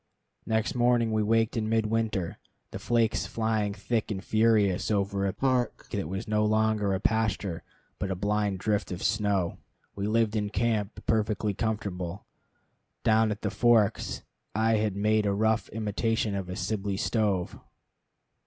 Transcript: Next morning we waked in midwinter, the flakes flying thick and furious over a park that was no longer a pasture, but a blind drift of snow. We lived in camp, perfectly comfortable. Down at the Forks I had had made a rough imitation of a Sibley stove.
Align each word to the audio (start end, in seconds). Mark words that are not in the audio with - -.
Next 0.47 0.73
morning 0.73 1.11
we 1.11 1.21
waked 1.21 1.55
in 1.55 1.69
midwinter, 1.69 2.39
the 2.71 2.79
flakes 2.79 3.27
flying 3.27 3.75
thick 3.75 4.09
and 4.09 4.23
furious 4.23 4.89
over 4.89 5.27
a 5.27 5.31
park 5.31 5.89
that 5.91 6.09
was 6.09 6.27
no 6.27 6.43
longer 6.43 6.91
a 6.95 6.99
pasture, 6.99 7.61
but 7.99 8.09
a 8.09 8.15
blind 8.15 8.57
drift 8.57 8.91
of 8.91 9.03
snow. 9.03 9.59
We 9.95 10.07
lived 10.07 10.35
in 10.35 10.49
camp, 10.49 11.05
perfectly 11.05 11.53
comfortable. 11.53 12.25
Down 13.03 13.29
at 13.29 13.43
the 13.43 13.51
Forks 13.51 14.23
I 14.55 14.77
had 14.77 14.93
had 14.95 14.95
made 14.95 15.27
a 15.27 15.33
rough 15.35 15.69
imitation 15.69 16.33
of 16.33 16.49
a 16.49 16.55
Sibley 16.55 16.97
stove. 16.97 17.59